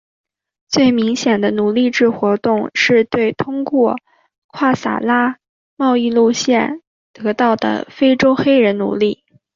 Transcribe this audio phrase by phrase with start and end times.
[0.67, 3.97] 最明显的奴隶制活动是对通过
[4.47, 5.37] 跨撒哈拉
[5.75, 6.81] 贸易路线
[7.13, 9.23] 得到的非洲黑人的奴役。